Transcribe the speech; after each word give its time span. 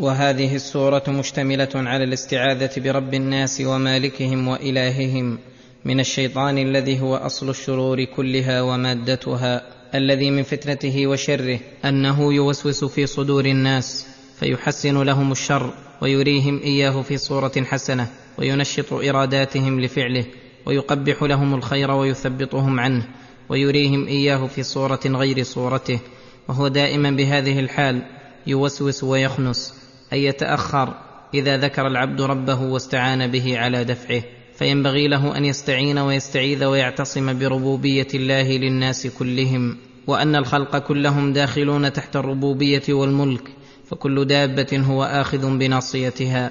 وهذه 0.00 0.54
السورة 0.54 1.02
مشتملة 1.08 1.68
على 1.74 2.04
الاستعاذة 2.04 2.70
برب 2.76 3.14
الناس 3.14 3.60
ومالكهم 3.60 4.48
وإلههم 4.48 5.38
من 5.84 6.00
الشيطان 6.00 6.58
الذي 6.58 7.00
هو 7.00 7.16
أصل 7.16 7.50
الشرور 7.50 8.04
كلها 8.04 8.62
ومادتها 8.62 9.62
الذي 9.94 10.30
من 10.30 10.42
فتنته 10.42 11.06
وشره 11.06 11.60
أنه 11.84 12.34
يوسوس 12.34 12.84
في 12.84 13.06
صدور 13.06 13.44
الناس 13.44 14.06
فيحسن 14.40 15.02
لهم 15.02 15.32
الشر 15.32 15.74
ويريهم 16.02 16.60
إياه 16.62 17.02
في 17.02 17.16
صورة 17.16 17.52
حسنة 17.56 18.10
وينشط 18.38 18.92
إراداتهم 18.92 19.80
لفعله 19.80 20.24
ويقبح 20.66 21.22
لهم 21.22 21.54
الخير 21.54 21.90
ويثبطهم 21.90 22.80
عنه 22.80 23.06
ويريهم 23.48 24.06
إياه 24.06 24.46
في 24.46 24.62
صورة 24.62 25.00
غير 25.06 25.42
صورته 25.42 26.00
وهو 26.48 26.68
دائما 26.68 27.10
بهذه 27.10 27.60
الحال 27.60 28.02
يوسوس 28.46 29.04
ويخنس. 29.04 29.83
أن 30.14 30.18
يتأخر 30.18 30.94
إذا 31.34 31.56
ذكر 31.56 31.86
العبد 31.86 32.20
ربه 32.20 32.62
واستعان 32.62 33.26
به 33.26 33.58
على 33.58 33.84
دفعه 33.84 34.22
فينبغي 34.58 35.08
له 35.08 35.36
أن 35.36 35.44
يستعين 35.44 35.98
ويستعيذ 35.98 36.64
ويعتصم 36.64 37.38
بربوبية 37.38 38.06
الله 38.14 38.56
للناس 38.56 39.06
كلهم 39.06 39.76
وأن 40.06 40.36
الخلق 40.36 40.78
كلهم 40.78 41.32
داخلون 41.32 41.92
تحت 41.92 42.16
الربوبية 42.16 42.82
والملك 42.88 43.48
فكل 43.86 44.24
دابة 44.24 44.82
هو 44.86 45.04
آخذ 45.04 45.58
بناصيتها 45.58 46.50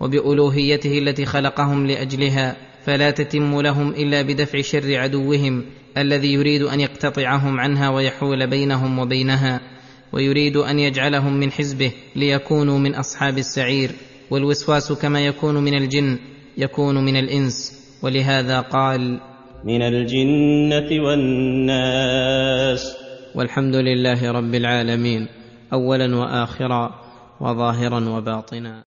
وبألوهيته 0.00 0.98
التي 0.98 1.26
خلقهم 1.26 1.86
لأجلها 1.86 2.56
فلا 2.86 3.10
تتم 3.10 3.60
لهم 3.60 3.90
إلا 3.90 4.22
بدفع 4.22 4.60
شر 4.60 4.96
عدوهم 4.98 5.64
الذي 5.98 6.32
يريد 6.32 6.62
أن 6.62 6.80
يقتطعهم 6.80 7.60
عنها 7.60 7.90
ويحول 7.90 8.46
بينهم 8.46 8.98
وبينها. 8.98 9.60
ويريد 10.14 10.56
أن 10.56 10.78
يجعلهم 10.78 11.32
من 11.40 11.52
حزبه 11.52 11.92
ليكونوا 12.16 12.78
من 12.78 12.94
أصحاب 12.94 13.38
السعير 13.38 13.90
والوسواس 14.30 14.92
كما 14.92 15.26
يكون 15.26 15.54
من 15.54 15.74
الجن 15.74 16.18
يكون 16.58 17.04
من 17.04 17.16
الإنس 17.16 17.72
ولهذا 18.02 18.60
قال 18.60 19.20
من 19.64 19.82
الجنة 19.82 21.04
والناس. 21.04 22.96
والحمد 23.34 23.74
لله 23.74 24.32
رب 24.32 24.54
العالمين 24.54 25.28
اولا 25.72 26.16
واخرا 26.16 26.94
وظاهرا 27.40 28.08
وباطنا. 28.08 28.84